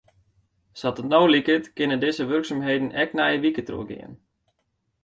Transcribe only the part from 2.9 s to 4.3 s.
ek nije wike trochgean.